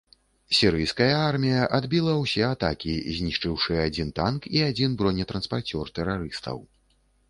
[0.59, 6.57] Сірыйская армія адбіла ўсе атакі, знішчыўшы адзін танк і адзін бронетранспарцёр тэрарыстаў.